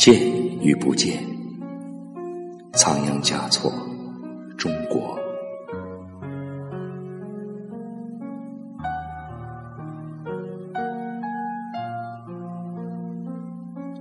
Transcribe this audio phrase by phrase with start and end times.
[0.00, 0.18] 见
[0.62, 1.22] 与不见，
[2.72, 3.70] 仓央嘉措，
[4.56, 5.14] 中国。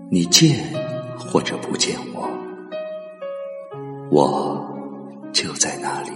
[0.09, 0.73] 你见
[1.17, 2.25] 或者不见我，
[4.09, 4.73] 我
[5.33, 6.11] 就在那里，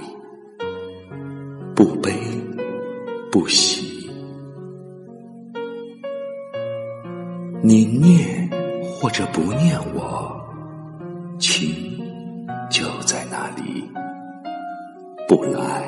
[1.76, 2.14] 不悲
[3.30, 4.10] 不喜。
[7.62, 8.50] 你念
[9.04, 10.34] 或者不念我，
[11.38, 11.70] 情
[12.72, 13.84] 就在那里，
[15.28, 15.84] 不来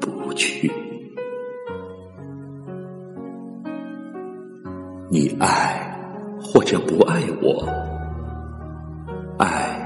[0.00, 0.70] 不去。
[5.10, 5.88] 你爱。
[6.42, 7.68] 或者不爱我，
[9.38, 9.78] 爱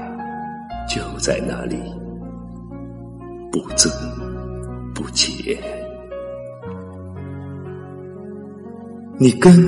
[0.87, 1.77] 就在那里，
[3.51, 3.91] 不增
[4.93, 5.57] 不减。
[9.19, 9.67] 你跟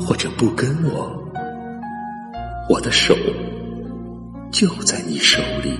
[0.00, 1.21] 或者不跟我，
[2.68, 3.14] 我的手
[4.50, 5.76] 就在你手里，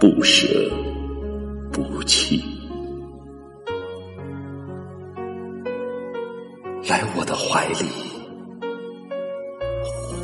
[0.00, 0.46] 不舍
[1.72, 2.42] 不弃。
[6.88, 7.86] 来我的怀里。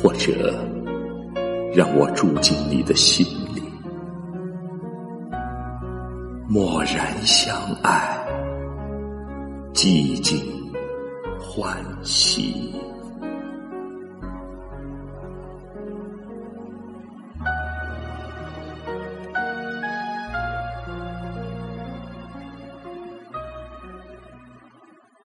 [0.01, 0.53] 或者，
[1.75, 3.61] 让我住进你的心里，
[6.49, 8.17] 默然相爱，
[9.73, 10.41] 寂静
[11.39, 12.73] 欢喜。